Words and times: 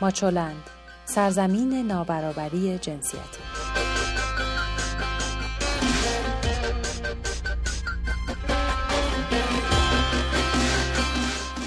ماچولند 0.00 0.62
سرزمین 1.04 1.86
نابرابری 1.86 2.78
جنسیتی. 2.78 3.40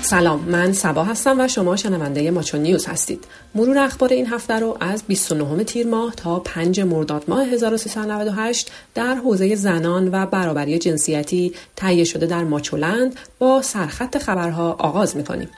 سلام 0.02 0.40
من 0.40 0.74
سبا 0.74 1.04
هستم 1.04 1.40
و 1.40 1.48
شما 1.48 1.76
شنونده 1.76 2.32
ماچو 2.32 2.58
نیوز 2.58 2.86
هستید. 2.86 3.26
مرور 3.56 3.78
اخبار 3.78 4.14
این 4.14 4.28
هفته 4.28 4.54
رو 4.54 4.78
از 4.80 5.04
29 5.04 5.64
تیر 5.64 5.88
ماه 5.88 6.16
تا 6.16 6.40
5 6.40 6.80
مرداد 6.80 7.24
ماه 7.28 7.44
1398 7.44 8.72
در 8.96 9.16
حوزه 9.16 9.56
زنان 9.56 10.10
و 10.12 10.26
برابری 10.26 10.80
جنسیتی 10.80 11.54
تهیه 11.76 12.04
شده 12.04 12.26
در 12.26 12.44
ماچولند 12.44 13.16
با 13.40 13.62
سرخط 13.62 14.18
خبرها 14.18 14.72
آغاز 14.72 15.18
می‌کنیم. 15.18 15.50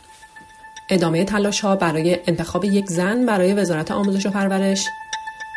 ادامه 0.90 1.24
تلاش 1.24 1.62
ها 1.62 1.76
برای 1.76 2.20
انتخاب 2.28 2.66
یک 2.66 2.86
زن 2.86 3.26
برای 3.26 3.54
وزارت 3.54 3.92
آموزش 3.92 4.26
و 4.26 4.30
پرورش. 4.30 4.88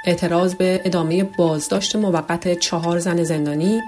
اعتراض 0.04 0.54
به 0.54 0.80
ادامه 0.84 1.24
بازداشت 1.24 1.96
موقت 1.96 2.58
چهار 2.58 2.98
زن 2.98 3.22
زندانی. 3.22 3.80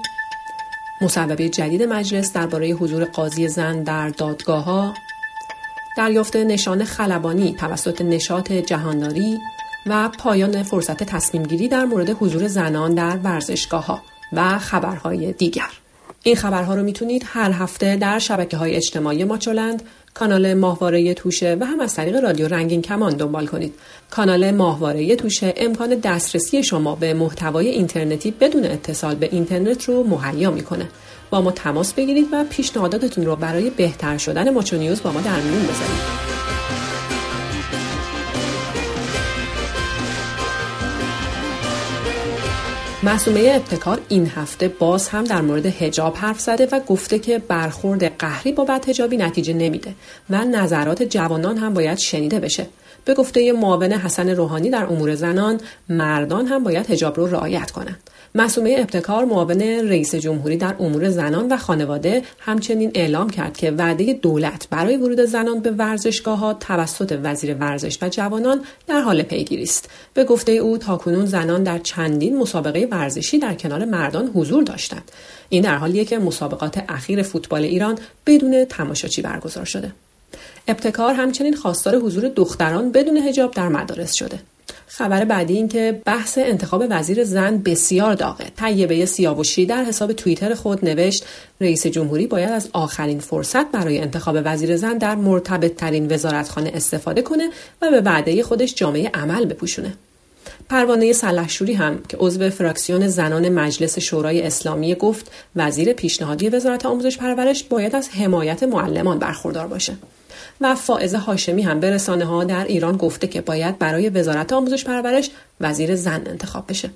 مصوبه 1.01 1.49
جدید 1.49 1.83
مجلس 1.83 2.33
درباره 2.33 2.69
حضور 2.69 3.05
قاضی 3.05 3.49
زن 3.49 3.83
در 3.83 4.09
دادگاه 4.09 4.65
ها 4.65 4.95
دریافت 5.97 6.37
نشان 6.37 6.85
خلبانی 6.85 7.55
توسط 7.55 8.01
نشاط 8.03 8.53
جهانداری 8.53 9.39
و 9.87 10.09
پایان 10.19 10.63
فرصت 10.63 11.03
تصمیم 11.03 11.43
گیری 11.43 11.69
در 11.69 11.85
مورد 11.85 12.11
حضور 12.11 12.49
زنان 12.49 12.95
در 12.95 13.17
ورزشگاه 13.17 13.87
ها 13.87 14.03
و 14.33 14.59
خبرهای 14.59 15.33
دیگر. 15.33 15.71
این 16.23 16.37
خبرها 16.37 16.75
رو 16.75 16.83
می‌تونید 16.83 17.23
هر 17.27 17.53
هفته 17.53 17.97
در 17.97 18.19
شبکه 18.19 18.57
های 18.57 18.77
اجتماعی 18.77 19.25
ماچولند 19.25 19.83
کانال 20.15 20.55
ماهواره 20.55 21.15
توشه 21.15 21.57
و 21.61 21.65
هم 21.65 21.81
از 21.81 21.95
طریق 21.95 22.17
رادیو 22.17 22.49
رنگین 22.49 22.83
کمان 22.83 23.17
دنبال 23.17 23.47
کنید. 23.47 23.75
کانال 24.11 24.51
ماهواره 24.51 25.17
توشه 25.17 25.55
امکان 25.57 25.95
دسترسی 25.95 26.63
شما 26.63 26.95
به 26.95 27.15
محتوای 27.15 27.69
اینترنتی 27.69 28.31
بدون 28.31 28.65
اتصال 28.65 29.15
به 29.15 29.29
اینترنت 29.33 29.85
رو 29.85 30.03
مهیا 30.05 30.51
می‌کنه. 30.51 30.89
با 31.31 31.41
ما 31.41 31.51
تماس 31.51 31.93
بگیرید 31.93 32.27
و 32.33 32.45
پیشنهاداتتون 32.45 33.27
رو 33.27 33.37
برای 33.37 33.71
بهتر 33.71 34.19
شدن 34.19 34.51
ماچو 34.51 34.77
نیوز 34.77 35.03
با 35.03 35.13
ما 35.13 35.21
در 35.21 35.41
میون 35.41 35.63
بذارید. 35.63 36.30
معصومه 43.03 43.53
ابتکار 43.55 44.01
این 44.09 44.27
هفته 44.27 44.69
باز 44.69 45.09
هم 45.09 45.25
در 45.25 45.41
مورد 45.41 45.67
هجاب 45.67 46.17
حرف 46.17 46.41
زده 46.41 46.69
و 46.73 46.81
گفته 46.81 47.19
که 47.19 47.39
برخورد 47.39 48.05
قهری 48.05 48.53
با 48.53 48.65
بدهجابی 48.65 49.17
نتیجه 49.17 49.53
نمیده 49.53 49.95
و 50.31 50.45
نظرات 50.45 51.03
جوانان 51.03 51.57
هم 51.57 51.75
باید 51.75 51.99
شنیده 51.99 52.41
بشه. 52.41 52.67
به 53.05 53.15
گفته 53.15 53.53
معاون 53.53 53.93
حسن 53.93 54.29
روحانی 54.29 54.71
در 54.71 54.85
امور 54.85 55.15
زنان 55.15 55.61
مردان 55.89 56.47
هم 56.47 56.65
باید 56.65 56.91
هجاب 56.91 57.17
رو 57.17 57.27
رعایت 57.27 57.71
کنند. 57.71 58.11
مسئومه 58.35 58.77
ابتکار 58.79 59.25
معاون 59.25 59.63
رئیس 59.63 60.15
جمهوری 60.15 60.57
در 60.57 60.75
امور 60.81 61.11
زنان 61.11 61.53
و 61.53 61.57
خانواده 61.57 62.23
همچنین 62.39 62.91
اعلام 62.95 63.31
کرد 63.31 63.57
که 63.57 63.71
وعده 63.71 64.13
دولت 64.13 64.69
برای 64.71 64.97
ورود 64.97 65.21
زنان 65.21 65.61
به 65.61 65.71
ورزشگاه 65.71 66.39
ها 66.39 66.55
توسط 66.55 67.19
وزیر 67.23 67.55
ورزش 67.55 67.99
و 68.03 68.09
جوانان 68.09 68.63
در 68.87 69.01
حال 69.01 69.23
پیگیری 69.23 69.63
است. 69.63 69.91
به 70.15 70.25
گفته 70.25 70.53
او 70.53 70.79
تاکنون 70.79 71.27
زنان 71.27 71.63
در 71.63 71.79
چندین 71.79 72.39
مسابقه 72.39 72.89
ورزشی 72.91 73.39
در 73.39 73.55
کنار 73.55 73.85
مردان 73.85 74.31
حضور 74.35 74.63
داشتند. 74.63 75.13
این 75.49 75.63
در 75.63 75.77
حالیه 75.77 76.05
که 76.05 76.19
مسابقات 76.19 76.85
اخیر 76.89 77.23
فوتبال 77.23 77.65
ایران 77.65 77.99
بدون 78.27 78.65
تماشاچی 78.65 79.23
برگزار 79.23 79.65
شده. 79.65 79.93
ابتکار 80.69 81.15
همچنین 81.15 81.57
خواستار 81.57 81.97
حضور 81.97 82.29
دختران 82.29 82.93
بدون 82.93 83.17
هجاب 83.17 83.55
در 83.55 83.69
مدارس 83.69 84.13
شده. 84.13 84.39
خبر 84.93 85.25
بعدی 85.25 85.55
این 85.55 85.69
که 85.69 86.01
بحث 86.05 86.39
انتخاب 86.39 86.85
وزیر 86.91 87.25
زن 87.25 87.59
بسیار 87.59 88.15
داغه. 88.15 88.45
طیبه 88.57 89.07
سیاوشی 89.07 89.67
در 89.67 89.85
حساب 89.85 90.13
توییتر 90.13 90.55
خود 90.55 90.85
نوشت 90.85 91.25
رئیس 91.61 91.87
جمهوری 91.87 92.27
باید 92.27 92.51
از 92.51 92.69
آخرین 92.73 93.21
فرصت 93.21 93.71
برای 93.71 93.99
انتخاب 93.99 94.39
وزیر 94.45 94.77
زن 94.77 94.99
در 94.99 95.15
مرتبط 95.15 95.77
ترین 95.77 96.13
وزارتخانه 96.13 96.71
استفاده 96.75 97.23
کنه 97.23 97.51
و 97.83 97.91
به 97.91 98.01
وعده 98.01 98.43
خودش 98.43 98.75
جامعه 98.75 99.11
عمل 99.15 99.45
بپوشونه. 99.45 99.95
پروانه 100.69 101.13
سلحشوری 101.13 101.73
هم 101.73 102.03
که 102.09 102.17
عضو 102.17 102.51
فراکسیون 102.51 103.09
زنان 103.09 103.49
مجلس 103.49 103.99
شورای 103.99 104.43
اسلامی 104.43 104.95
گفت 104.95 105.31
وزیر 105.57 105.93
پیشنهادی 105.93 106.49
وزارت 106.49 106.87
آموزش 106.87 107.19
پرورش 107.19 107.65
باید 107.65 107.97
از 107.97 108.09
حمایت 108.09 108.63
معلمان 108.63 109.19
برخوردار 109.19 109.67
باشه. 109.67 109.97
و 110.61 110.75
فائزه 110.75 111.19
هاشمی 111.19 111.63
هم 111.63 111.81
به 111.81 111.91
رسانه 111.91 112.25
ها 112.25 112.45
در 112.45 112.65
ایران 112.65 112.97
گفته 112.97 113.27
که 113.27 113.41
باید 113.41 113.79
برای 113.79 114.09
وزارت 114.09 114.53
آموزش 114.53 114.85
پرورش 114.85 115.31
وزیر 115.61 115.97
زن 115.97 116.23
انتخاب 116.27 116.65
بشه 116.69 116.91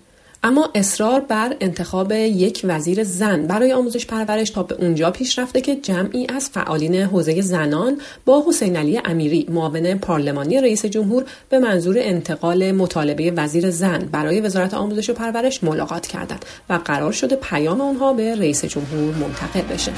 اما 0.44 0.70
اصرار 0.74 1.20
بر 1.20 1.56
انتخاب 1.60 2.12
یک 2.12 2.60
وزیر 2.64 3.04
زن 3.04 3.46
برای 3.46 3.72
آموزش 3.72 4.06
پرورش 4.06 4.50
تا 4.50 4.62
به 4.62 4.74
اونجا 4.74 5.10
پیش 5.10 5.38
رفته 5.38 5.60
که 5.60 5.76
جمعی 5.76 6.26
از 6.36 6.50
فعالین 6.50 6.94
حوزه 6.94 7.40
زنان 7.40 8.00
با 8.24 8.44
حسین 8.48 8.76
علی 8.76 9.00
امیری 9.04 9.46
معاون 9.50 9.94
پارلمانی 9.94 10.60
رئیس 10.60 10.86
جمهور 10.86 11.24
به 11.48 11.58
منظور 11.58 11.96
انتقال 11.98 12.72
مطالبه 12.72 13.30
وزیر 13.36 13.70
زن 13.70 13.98
برای 14.12 14.40
وزارت 14.40 14.74
آموزش 14.74 15.10
و 15.10 15.14
پرورش 15.14 15.64
ملاقات 15.64 16.06
کردند 16.06 16.44
و 16.70 16.74
قرار 16.84 17.12
شده 17.12 17.36
پیام 17.36 17.80
آنها 17.80 18.12
به 18.12 18.34
رئیس 18.34 18.64
جمهور 18.64 19.14
منتقل 19.14 19.74
بشه. 19.74 19.92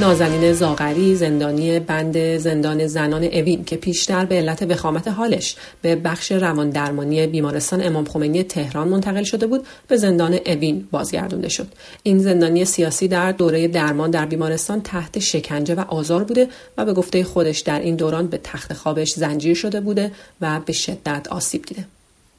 نازنین 0.00 0.52
زاغری 0.52 1.14
زندانی 1.14 1.80
بند 1.80 2.36
زندان 2.36 2.86
زنان 2.86 3.24
اوین 3.24 3.64
که 3.64 3.76
پیشتر 3.76 4.24
به 4.24 4.34
علت 4.34 4.62
وخامت 4.62 5.08
حالش 5.08 5.56
به 5.82 5.96
بخش 5.96 6.32
روان 6.32 6.70
درمانی 6.70 7.26
بیمارستان 7.26 7.82
امام 7.86 8.04
خمینی 8.04 8.42
تهران 8.42 8.88
منتقل 8.88 9.22
شده 9.22 9.46
بود 9.46 9.66
به 9.88 9.96
زندان 9.96 10.38
اوین 10.46 10.88
بازگردونده 10.90 11.48
شد. 11.48 11.66
این 12.02 12.18
زندانی 12.18 12.64
سیاسی 12.64 13.08
در 13.08 13.32
دوره 13.32 13.68
درمان 13.68 14.10
در 14.10 14.26
بیمارستان 14.26 14.80
تحت 14.80 15.18
شکنجه 15.18 15.74
و 15.74 15.80
آزار 15.80 16.24
بوده 16.24 16.48
و 16.76 16.84
به 16.84 16.92
گفته 16.92 17.24
خودش 17.24 17.60
در 17.60 17.80
این 17.80 17.96
دوران 17.96 18.26
به 18.26 18.40
تخت 18.44 18.72
خوابش 18.72 19.12
زنجیر 19.12 19.54
شده 19.54 19.80
بوده 19.80 20.12
و 20.40 20.60
به 20.66 20.72
شدت 20.72 21.28
آسیب 21.30 21.64
دیده. 21.64 21.84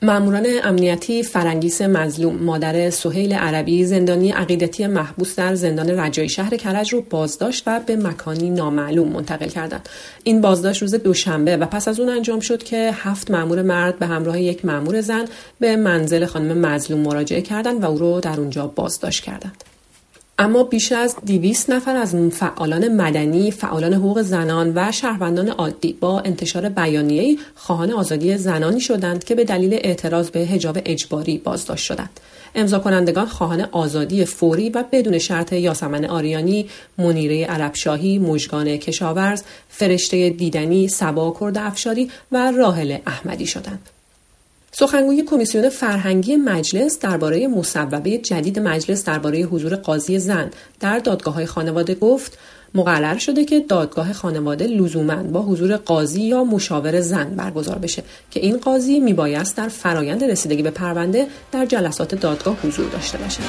ماموران 0.03 0.45
امنیتی 0.63 1.23
فرنگیس 1.23 1.81
مظلوم 1.81 2.35
مادر 2.35 2.89
سهیل 2.89 3.33
عربی 3.33 3.85
زندانی 3.85 4.31
عقیدتی 4.31 4.87
محبوس 4.87 5.35
در 5.35 5.55
زندان 5.55 5.89
رجایی 5.99 6.29
شهر 6.29 6.57
کرج 6.57 6.93
رو 6.93 7.01
بازداشت 7.01 7.63
و 7.67 7.79
به 7.79 7.95
مکانی 7.95 8.49
نامعلوم 8.49 9.07
منتقل 9.07 9.47
کردند. 9.47 9.89
این 10.23 10.41
بازداشت 10.41 10.81
روز 10.81 10.95
دوشنبه 10.95 11.57
و 11.57 11.65
پس 11.65 11.87
از 11.87 11.99
اون 11.99 12.09
انجام 12.09 12.39
شد 12.39 12.63
که 12.63 12.91
هفت 12.93 13.31
مامور 13.31 13.61
مرد 13.61 13.99
به 13.99 14.05
همراه 14.05 14.41
یک 14.41 14.65
مامور 14.65 15.01
زن 15.01 15.25
به 15.59 15.75
منزل 15.75 16.25
خانم 16.25 16.57
مظلوم 16.57 16.99
مراجعه 16.99 17.41
کردند 17.41 17.83
و 17.83 17.85
او 17.85 17.97
رو 17.97 18.19
در 18.19 18.39
اونجا 18.39 18.67
بازداشت 18.67 19.23
کردند. 19.23 19.63
اما 20.41 20.63
بیش 20.63 20.91
از 20.91 21.15
200 21.25 21.69
نفر 21.69 21.95
از 21.95 22.15
فعالان 22.15 22.87
مدنی، 22.87 23.51
فعالان 23.51 23.93
حقوق 23.93 24.21
زنان 24.21 24.73
و 24.75 24.91
شهروندان 24.91 25.49
عادی 25.49 25.93
با 25.93 26.19
انتشار 26.19 26.69
بیانیه‌ای 26.69 27.39
خواهان 27.55 27.91
آزادی 27.91 28.37
زنانی 28.37 28.79
شدند 28.79 29.23
که 29.23 29.35
به 29.35 29.43
دلیل 29.43 29.73
اعتراض 29.73 30.29
به 30.29 30.39
حجاب 30.39 30.79
اجباری 30.85 31.37
بازداشت 31.37 31.85
شدند. 31.85 32.19
امضا 32.55 32.79
کنندگان 32.79 33.25
خواهان 33.25 33.61
آزادی 33.71 34.25
فوری 34.25 34.69
و 34.69 34.83
بدون 34.91 35.17
شرط 35.17 35.53
یاسمن 35.53 36.05
آریانی، 36.05 36.69
منیره 36.97 37.45
عربشاهی، 37.45 38.19
مژگان 38.19 38.77
کشاورز، 38.77 39.43
فرشته 39.69 40.29
دیدنی، 40.29 40.87
سبا 40.87 41.37
کرد 41.39 41.57
افشاری 41.57 42.09
و 42.31 42.51
راهل 42.51 42.97
احمدی 43.07 43.45
شدند. 43.45 43.89
سخنگوی 44.73 45.23
کمیسیون 45.23 45.69
فرهنگی 45.69 46.35
مجلس 46.35 46.99
درباره 46.99 47.47
مصوبه 47.47 48.17
جدید 48.17 48.59
مجلس 48.59 49.05
درباره 49.05 49.39
حضور 49.41 49.75
قاضی 49.75 50.19
زن 50.19 50.51
در 50.79 50.99
دادگاه 50.99 51.33
های 51.33 51.45
خانواده 51.45 51.95
گفت 51.95 52.37
مقرر 52.75 53.17
شده 53.17 53.45
که 53.45 53.59
دادگاه 53.59 54.13
خانواده 54.13 54.67
لزوما 54.67 55.23
با 55.23 55.41
حضور 55.41 55.75
قاضی 55.75 56.21
یا 56.21 56.43
مشاور 56.43 57.01
زن 57.01 57.35
برگزار 57.35 57.77
بشه 57.77 58.03
که 58.31 58.39
این 58.39 58.57
قاضی 58.57 58.99
میبایست 58.99 59.57
در 59.57 59.67
فرایند 59.67 60.23
رسیدگی 60.23 60.63
به 60.63 60.71
پرونده 60.71 61.27
در 61.51 61.65
جلسات 61.65 62.15
دادگاه 62.15 62.57
حضور 62.63 62.89
داشته 62.89 63.17
باشه. 63.17 63.41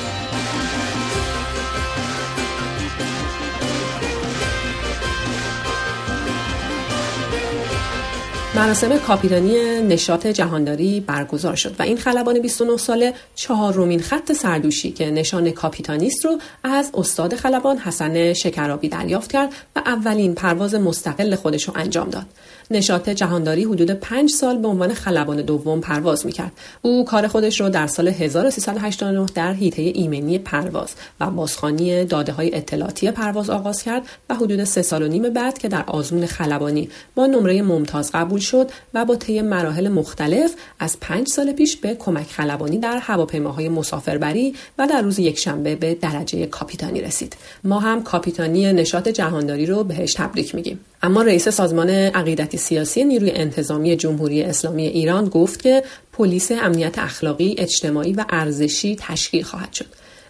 مراسم 8.54 8.98
کاپیرانی 8.98 9.80
نشاط 9.80 10.26
جهانداری 10.26 11.00
برگزار 11.00 11.56
شد 11.56 11.74
و 11.78 11.82
این 11.82 11.96
خلبان 11.96 12.38
29 12.38 12.76
ساله 12.76 13.14
چهارمین 13.34 14.00
خط 14.00 14.32
سردوشی 14.32 14.90
که 14.90 15.10
نشان 15.10 15.50
کاپیتانیست 15.50 16.24
رو 16.24 16.38
از 16.64 16.90
استاد 16.94 17.34
خلبان 17.34 17.78
حسن 17.78 18.32
شکرابی 18.32 18.88
دریافت 18.88 19.32
کرد 19.32 19.52
و 19.76 19.82
اولین 19.86 20.34
پرواز 20.34 20.74
مستقل 20.74 21.34
خودش 21.34 21.68
رو 21.68 21.76
انجام 21.76 22.10
داد. 22.10 22.26
نشاط 22.72 23.08
جهانداری 23.08 23.64
حدود 23.64 23.90
پنج 23.90 24.30
سال 24.30 24.58
به 24.58 24.68
عنوان 24.68 24.94
خلبان 24.94 25.42
دوم 25.42 25.80
پرواز 25.80 26.26
می‌کرد. 26.26 26.52
او 26.82 27.04
کار 27.04 27.28
خودش 27.28 27.60
رو 27.60 27.68
در 27.68 27.86
سال 27.86 28.08
1389 28.08 29.26
در 29.34 29.52
هیته 29.52 29.82
ایمنی 29.82 30.38
پرواز 30.38 30.94
و 31.20 31.30
بازخانی 31.30 32.04
داده 32.04 32.32
های 32.32 32.54
اطلاعاتی 32.54 33.10
پرواز 33.10 33.50
آغاز 33.50 33.82
کرد 33.82 34.02
و 34.30 34.34
حدود 34.34 34.64
سه 34.64 34.82
سال 34.82 35.02
و 35.02 35.08
نیم 35.08 35.22
بعد 35.22 35.58
که 35.58 35.68
در 35.68 35.84
آزمون 35.86 36.26
خلبانی 36.26 36.88
با 37.14 37.26
نمره 37.26 37.62
ممتاز 37.62 38.10
قبول 38.12 38.40
شد 38.40 38.70
و 38.94 39.04
با 39.04 39.16
طی 39.16 39.42
مراحل 39.42 39.88
مختلف 39.88 40.54
از 40.78 41.00
پنج 41.00 41.28
سال 41.28 41.52
پیش 41.52 41.76
به 41.76 41.94
کمک 41.94 42.26
خلبانی 42.26 42.78
در 42.78 42.98
هواپیماهای 42.98 43.68
مسافربری 43.68 44.54
و 44.78 44.86
در 44.86 45.02
روز 45.02 45.18
یکشنبه 45.18 45.76
به 45.76 45.94
درجه 45.94 46.46
کاپیتانی 46.46 47.00
رسید. 47.00 47.36
ما 47.64 47.80
هم 47.80 48.02
کاپیتانی 48.02 48.72
نشاط 48.72 49.08
جهانداری 49.08 49.66
رو 49.66 49.84
بهش 49.84 50.14
تبریک 50.14 50.54
میگیم. 50.54 50.80
اما 51.04 51.22
رئیس 51.22 51.48
سازمان 51.48 51.90
عقیدتی 51.90 52.58
سیاسی 52.58 53.04
نیروی 53.04 53.30
انتظامی 53.30 53.96
جمهوری 53.96 54.42
اسلامی 54.42 54.86
ایران 54.86 55.28
گفت 55.28 55.62
که 55.62 55.82
پلیس 56.12 56.52
امنیت 56.52 56.98
اخلاقی 56.98 57.54
اجتماعی 57.58 58.12
و 58.12 58.24
ارزشی 58.30 58.96
تشکیل 59.00 59.42
خواهد 59.42 59.72
شد. 59.72 59.86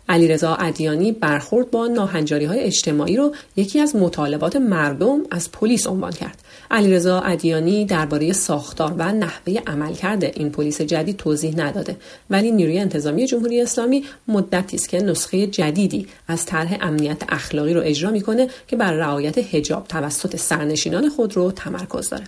علیرضا 0.09 0.55
ادیانی 0.55 1.13
برخورد 1.13 1.71
با 1.71 1.87
ناهنجاری 1.87 2.45
های 2.45 2.61
اجتماعی 2.61 3.17
رو 3.17 3.35
یکی 3.57 3.81
از 3.81 3.97
مطالبات 3.97 4.57
مردم 4.57 5.21
از 5.31 5.53
پلیس 5.53 5.87
عنوان 5.87 6.13
کرد. 6.13 6.39
علیرضا 6.71 7.21
ادیانی 7.21 7.85
درباره 7.85 8.33
ساختار 8.33 8.95
و 8.99 9.13
نحوه 9.13 9.59
عملکرد 9.67 10.25
این 10.25 10.51
پلیس 10.51 10.81
جدید 10.81 11.17
توضیح 11.17 11.55
نداده 11.57 11.97
ولی 12.31 12.51
نیروی 12.51 12.79
انتظامی 12.79 13.27
جمهوری 13.27 13.61
اسلامی 13.61 14.05
مدتی 14.29 14.77
است 14.77 14.89
که 14.89 14.99
نسخه 14.99 15.47
جدیدی 15.47 16.07
از 16.29 16.47
طرح 16.47 16.79
امنیت 16.81 17.23
اخلاقی 17.29 17.75
رو 17.75 17.81
اجرا 17.85 18.11
می‌کنه 18.11 18.49
که 18.69 18.77
بر 18.77 18.93
رعایت 18.93 19.55
حجاب 19.55 19.87
توسط 19.89 20.37
سرنشینان 20.37 21.09
خود 21.09 21.37
رو 21.37 21.53
تمرکز 21.53 22.09
داره. 22.09 22.25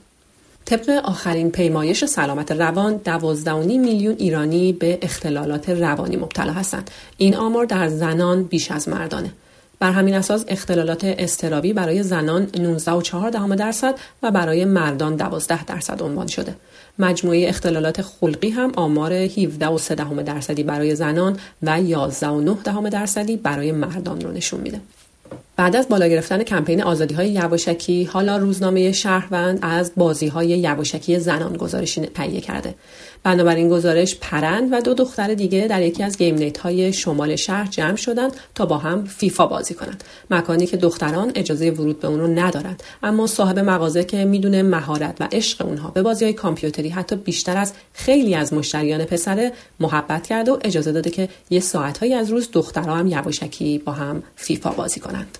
طبق 0.64 0.90
آخرین 0.90 1.50
پیمایش 1.50 2.04
سلامت 2.04 2.52
روان 2.52 3.00
12.5 3.04 3.48
میلیون 3.66 4.14
ایرانی 4.18 4.72
به 4.72 4.98
اختلالات 5.02 5.68
روانی 5.68 6.16
مبتلا 6.16 6.52
هستند. 6.52 6.90
این 7.16 7.36
آمار 7.36 7.64
در 7.64 7.88
زنان 7.88 8.42
بیش 8.42 8.70
از 8.70 8.88
مردانه. 8.88 9.30
بر 9.78 9.90
همین 9.90 10.14
اساس 10.14 10.44
اختلالات 10.48 11.04
استرابی 11.04 11.72
برای 11.72 12.02
زنان 12.02 12.46
19.4 12.46 13.56
درصد 13.56 13.94
و 14.22 14.30
برای 14.30 14.64
مردان 14.64 15.16
12 15.16 15.64
درصد 15.64 16.02
عنوان 16.02 16.26
شده. 16.26 16.54
مجموعه 16.98 17.48
اختلالات 17.48 18.02
خلقی 18.02 18.50
هم 18.50 18.72
آمار 18.76 19.28
17.3 19.28 19.92
درصدی 20.22 20.62
برای 20.62 20.94
زنان 20.94 21.38
و 21.62 21.78
11.9 21.78 22.90
درصدی 22.90 23.36
برای 23.36 23.72
مردان 23.72 24.20
رو 24.20 24.32
نشون 24.32 24.60
میده. 24.60 24.80
بعد 25.56 25.76
از 25.76 25.88
بالا 25.88 26.06
گرفتن 26.06 26.42
کمپین 26.42 26.82
آزادی 26.82 27.14
های 27.14 27.28
یواشکی 27.28 28.04
حالا 28.04 28.36
روزنامه 28.36 28.92
شهروند 28.92 29.58
از 29.62 29.92
بازی 29.96 30.26
های 30.26 30.48
یواشکی 30.48 31.18
زنان 31.18 31.56
گزارشی 31.56 32.00
تهیه 32.00 32.40
کرده. 32.40 32.74
بنابراین 33.22 33.68
گزارش 33.68 34.16
پرند 34.20 34.72
و 34.72 34.80
دو 34.80 34.94
دختر 34.94 35.34
دیگه 35.34 35.66
در 35.66 35.82
یکی 35.82 36.02
از 36.02 36.18
گیم 36.18 36.34
نیت 36.34 36.58
های 36.58 36.92
شمال 36.92 37.36
شهر 37.36 37.66
جمع 37.70 37.96
شدند 37.96 38.32
تا 38.54 38.66
با 38.66 38.78
هم 38.78 39.04
فیفا 39.04 39.46
بازی 39.46 39.74
کنند. 39.74 40.04
مکانی 40.30 40.66
که 40.66 40.76
دختران 40.76 41.32
اجازه 41.34 41.70
ورود 41.70 42.00
به 42.00 42.08
اون 42.08 42.20
رو 42.20 42.26
ندارند. 42.26 42.82
اما 43.02 43.26
صاحب 43.26 43.58
مغازه 43.58 44.04
که 44.04 44.24
می‌دونه 44.24 44.62
مهارت 44.62 45.16
و 45.20 45.28
عشق 45.32 45.66
اونها 45.66 45.90
به 45.90 46.02
بازی 46.02 46.24
های 46.24 46.34
کامپیوتری 46.34 46.88
حتی 46.88 47.16
بیشتر 47.16 47.56
از 47.56 47.72
خیلی 47.92 48.34
از 48.34 48.52
مشتریان 48.52 49.04
پسره 49.04 49.52
محبت 49.80 50.26
کرده 50.26 50.52
و 50.52 50.58
اجازه 50.64 50.92
داده 50.92 51.10
که 51.10 51.28
یه 51.50 51.60
ساعتهایی 51.60 52.14
از 52.14 52.30
روز 52.30 52.48
دخترها 52.52 52.96
هم 52.96 53.06
یواشکی 53.06 53.78
با 53.78 53.92
هم 53.92 54.22
فیفا 54.36 54.70
بازی 54.70 55.00
کنند. 55.00 55.38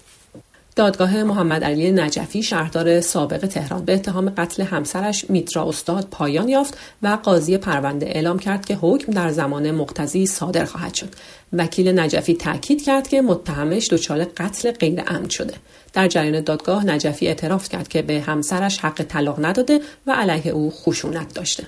دادگاه 0.77 1.23
محمد 1.23 1.65
علی 1.65 1.93
نجفی 1.93 2.43
شهردار 2.43 3.01
سابق 3.01 3.47
تهران 3.47 3.85
به 3.85 3.95
اتهام 3.95 4.31
قتل 4.31 4.63
همسرش 4.63 5.31
میترا 5.31 5.69
استاد 5.69 6.09
پایان 6.11 6.49
یافت 6.49 6.79
و 7.03 7.19
قاضی 7.23 7.59
پرونده 7.59 8.07
اعلام 8.07 8.39
کرد 8.39 8.67
که 8.67 8.79
حکم 8.81 9.13
در 9.13 9.31
زمان 9.31 9.71
مقتضی 9.71 10.27
صادر 10.27 10.65
خواهد 10.65 10.95
شد. 10.95 11.09
وکیل 11.53 11.99
نجفی 11.99 12.35
تاکید 12.35 12.85
کرد 12.85 13.09
که 13.09 13.23
متهمش 13.23 13.89
دچار 13.91 14.25
قتل 14.25 14.71
غیر 14.71 15.01
عمد 15.01 15.31
شده. 15.31 15.55
در 15.93 16.09
جریان 16.09 16.41
دادگاه 16.41 16.87
نجفی 16.87 17.27
اعتراف 17.27 17.69
کرد 17.69 17.89
که 17.89 18.03
به 18.03 18.21
همسرش 18.21 18.79
حق 18.79 19.03
طلاق 19.03 19.45
نداده 19.45 19.81
و 20.07 20.13
علیه 20.13 20.53
او 20.53 20.71
خشونت 20.71 21.35
داشته. 21.35 21.67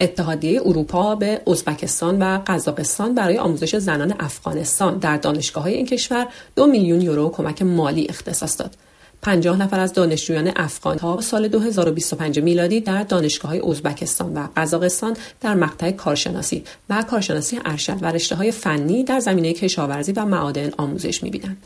اتحادیه 0.00 0.60
اروپا 0.64 1.14
به 1.14 1.40
ازبکستان 1.46 2.22
و 2.22 2.40
قزاقستان 2.46 3.14
برای 3.14 3.38
آموزش 3.38 3.76
زنان 3.76 4.14
افغانستان 4.20 4.98
در 4.98 5.16
دانشگاه 5.16 5.62
های 5.62 5.74
این 5.74 5.86
کشور 5.86 6.26
دو 6.56 6.66
میلیون 6.66 7.00
یورو 7.00 7.30
کمک 7.30 7.62
مالی 7.62 8.06
اختصاص 8.08 8.60
داد. 8.60 8.76
50 9.22 9.56
نفر 9.56 9.80
از 9.80 9.92
دانشجویان 9.92 10.52
افغان 10.56 10.98
ها 10.98 11.20
سال 11.20 11.48
2025 11.48 12.40
میلادی 12.40 12.80
در 12.80 13.02
دانشگاه 13.02 13.50
های 13.50 13.60
ازبکستان 13.60 14.34
و 14.34 14.48
قزاقستان 14.56 15.16
در 15.40 15.54
مقطع 15.54 15.90
کارشناسی 15.90 16.64
و 16.90 17.02
کارشناسی 17.02 17.60
ارشد 17.64 17.98
و 18.00 18.06
رشته 18.06 18.34
های 18.34 18.52
فنی 18.52 19.04
در 19.04 19.20
زمینه 19.20 19.52
کشاورزی 19.52 20.12
و 20.12 20.24
معادن 20.24 20.70
آموزش 20.78 21.22
می‌بینند. 21.22 21.56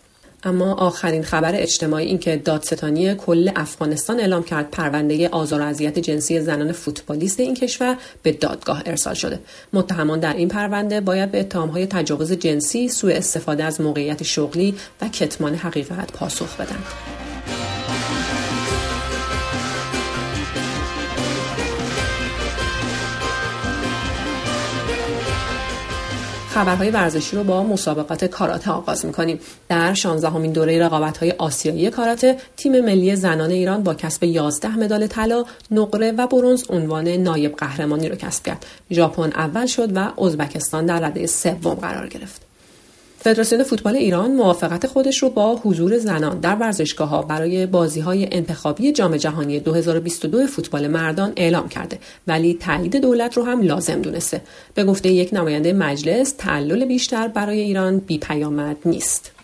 اما 0.44 0.74
آخرین 0.74 1.22
خبر 1.22 1.52
اجتماعی 1.54 2.06
این 2.06 2.18
که 2.18 2.36
دادستانی 2.36 3.14
کل 3.14 3.50
افغانستان 3.56 4.20
اعلام 4.20 4.42
کرد 4.42 4.70
پرونده 4.70 5.28
آزار 5.28 5.60
و 5.60 5.64
اذیت 5.64 5.98
جنسی 5.98 6.40
زنان 6.40 6.72
فوتبالیست 6.72 7.40
این 7.40 7.54
کشور 7.54 7.96
به 8.22 8.32
دادگاه 8.32 8.82
ارسال 8.86 9.14
شده. 9.14 9.38
متهمان 9.72 10.20
در 10.20 10.34
این 10.34 10.48
پرونده 10.48 11.00
باید 11.00 11.30
به 11.30 11.40
اتهامهای 11.40 11.86
تجاوز 11.86 12.32
جنسی 12.32 12.88
سوء 12.88 13.12
استفاده 13.14 13.64
از 13.64 13.80
موقعیت 13.80 14.22
شغلی 14.22 14.74
و 15.00 15.08
کتمان 15.08 15.54
حقیقت 15.54 16.12
پاسخ 16.12 16.56
بدند 16.56 16.84
خبرهای 26.50 26.90
ورزشی 26.90 27.36
رو 27.36 27.44
با 27.44 27.62
مسابقات 27.62 28.24
کاراته 28.24 28.70
آغاز 28.70 29.06
می‌کنیم. 29.06 29.40
در 29.68 29.94
16 29.94 30.30
همین 30.30 30.52
دوره 30.52 30.84
رقابت 30.84 31.18
های 31.18 31.30
آسیایی 31.30 31.90
کاراته 31.90 32.36
تیم 32.56 32.84
ملی 32.84 33.16
زنان 33.16 33.50
ایران 33.50 33.82
با 33.82 33.94
کسب 33.94 34.24
11 34.24 34.76
مدال 34.76 35.06
طلا 35.06 35.44
نقره 35.70 36.12
و 36.12 36.26
برنز 36.26 36.64
عنوان 36.70 37.08
نایب 37.08 37.56
قهرمانی 37.56 38.08
رو 38.08 38.16
کسب 38.16 38.44
کرد. 38.44 38.66
ژاپن 38.90 39.32
اول 39.34 39.66
شد 39.66 39.96
و 39.96 40.22
ازبکستان 40.22 40.86
در 40.86 41.00
رده 41.00 41.26
سوم 41.26 41.74
قرار 41.74 42.08
گرفت. 42.08 42.49
فدراسیون 43.22 43.62
فوتبال 43.62 43.96
ایران 43.96 44.32
موافقت 44.32 44.86
خودش 44.86 45.22
رو 45.22 45.30
با 45.30 45.56
حضور 45.56 45.98
زنان 45.98 46.40
در 46.40 46.54
ورزشگاه 46.54 47.08
ها 47.08 47.22
برای 47.22 47.66
بازی 47.66 48.00
های 48.00 48.28
انتخابی 48.32 48.92
جام 48.92 49.16
جهانی 49.16 49.60
2022 49.60 50.46
فوتبال 50.46 50.86
مردان 50.86 51.32
اعلام 51.36 51.68
کرده. 51.68 51.98
ولی 52.26 52.54
تایید 52.54 52.96
دولت 52.96 53.36
رو 53.36 53.44
هم 53.44 53.62
لازم 53.62 54.02
دونسته. 54.02 54.40
به 54.74 54.84
گفته 54.84 55.08
یک 55.08 55.30
نماینده 55.32 55.72
مجلس 55.72 56.34
تعلل 56.38 56.84
بیشتر 56.84 57.28
برای 57.28 57.60
ایران 57.60 57.98
بی 57.98 58.18
پیامد 58.18 58.76
نیست. 58.84 59.39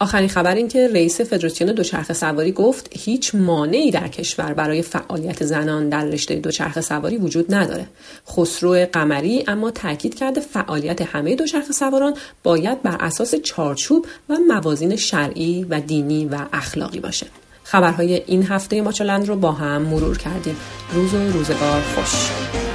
آخرین 0.00 0.28
خبر 0.28 0.54
این 0.54 0.68
که 0.68 0.88
رئیس 0.88 1.20
فدراسیون 1.20 1.72
دوچرخه 1.72 2.14
سواری 2.14 2.52
گفت 2.52 2.88
هیچ 2.92 3.34
مانعی 3.34 3.90
در 3.90 4.08
کشور 4.08 4.52
برای 4.52 4.82
فعالیت 4.82 5.44
زنان 5.44 5.88
در 5.88 6.04
رشته 6.04 6.34
دوچرخه 6.34 6.80
سواری 6.80 7.16
وجود 7.16 7.54
نداره. 7.54 7.86
خسرو 8.28 8.86
قمری 8.92 9.44
اما 9.46 9.70
تاکید 9.70 10.14
کرده 10.14 10.40
فعالیت 10.40 11.02
همه 11.02 11.34
دوچرخه 11.34 11.72
سواران 11.72 12.14
باید 12.42 12.82
بر 12.82 12.96
اساس 13.00 13.34
چارچوب 13.34 14.06
و 14.28 14.36
موازین 14.48 14.96
شرعی 14.96 15.64
و 15.64 15.80
دینی 15.80 16.26
و 16.26 16.38
اخلاقی 16.52 17.00
باشه. 17.00 17.26
خبرهای 17.64 18.22
این 18.26 18.42
هفته 18.42 18.82
ماچلند 18.82 19.28
رو 19.28 19.36
با 19.36 19.52
هم 19.52 19.82
مرور 19.82 20.18
کردیم. 20.18 20.56
روز 20.92 21.14
و 21.14 21.32
روزگار 21.32 21.82
خوش. 21.82 22.65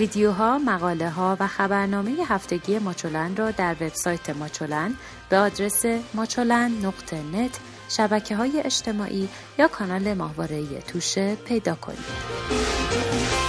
ویدیوها، 0.00 0.58
مقاله 0.58 1.10
ها 1.10 1.36
و 1.40 1.46
خبرنامه 1.46 2.10
هفتگی 2.28 2.78
ماچولن 2.78 3.36
را 3.36 3.50
در 3.50 3.76
وبسایت 3.80 4.30
ماچولن 4.30 4.94
به 5.28 5.36
آدرس 5.36 5.84
ماچولن 6.14 6.70
نقطه 6.82 7.20
شبکه 7.88 8.36
های 8.36 8.60
اجتماعی 8.60 9.28
یا 9.58 9.68
کانال 9.68 10.14
ماهواره 10.14 10.80
توشه 10.80 11.34
پیدا 11.34 11.74
کنید. 11.74 13.39